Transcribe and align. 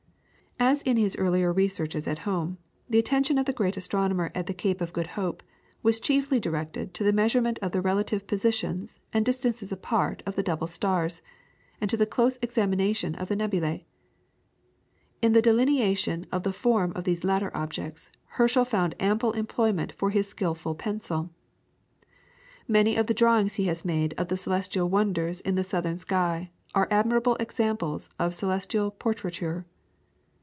As 0.63 0.83
in 0.83 0.95
his 0.95 1.15
earlier 1.15 1.51
researches 1.51 2.07
at 2.07 2.19
home, 2.19 2.59
the 2.87 2.99
attention 2.99 3.39
of 3.39 3.45
the 3.45 3.51
great 3.53 3.77
astronomer 3.77 4.31
at 4.35 4.45
the 4.45 4.53
Cape 4.53 4.79
of 4.79 4.93
Good 4.93 5.07
Hope 5.17 5.41
was 5.81 5.99
chiefly 5.99 6.39
directed 6.39 6.93
to 6.93 7.03
the 7.03 7.11
measurement 7.11 7.57
of 7.63 7.71
the 7.71 7.81
relative 7.81 8.27
positions 8.27 8.99
and 9.11 9.25
distances 9.25 9.71
apart 9.71 10.21
of 10.27 10.35
the 10.35 10.43
double 10.43 10.67
stars, 10.67 11.23
and 11.81 11.89
to 11.89 11.97
the 11.97 12.05
close 12.05 12.37
examination 12.43 13.15
of 13.15 13.27
the 13.27 13.35
nebulae. 13.35 13.87
In 15.19 15.33
the 15.33 15.41
delineation 15.41 16.27
of 16.31 16.43
the 16.43 16.53
form 16.53 16.91
of 16.93 17.05
these 17.05 17.23
latter 17.23 17.49
objects 17.57 18.11
Herschel 18.37 18.63
found 18.63 18.93
ample 18.99 19.31
employment 19.31 19.93
for 19.93 20.11
his 20.11 20.29
skilful 20.29 20.75
pencil. 20.75 21.31
Many 22.67 22.95
of 22.95 23.07
the 23.07 23.15
drawings 23.15 23.55
he 23.55 23.65
has 23.65 23.83
made 23.83 24.13
of 24.15 24.27
the 24.27 24.37
celestial 24.37 24.87
wonders 24.87 25.41
in 25.41 25.55
the 25.55 25.63
southern 25.63 25.97
sky 25.97 26.51
are 26.75 26.87
admirable 26.91 27.35
examples 27.37 28.11
of 28.19 28.35
celestial 28.35 28.91
portraiture. 28.91 29.65